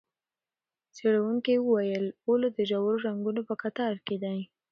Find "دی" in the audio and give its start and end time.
4.23-4.39